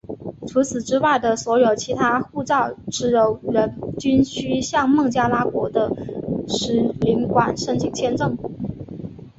[0.47, 5.95] 除此之外的所有其他护照持有人均须向孟加拉国的
[6.47, 8.35] 使领馆申请签证。